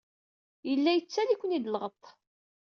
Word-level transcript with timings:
Yella 0.69 0.91
yettaley-iken-id 0.93 1.65
lɣeṭṭ. 1.69 2.05